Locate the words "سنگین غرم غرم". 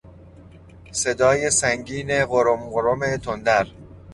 1.51-3.17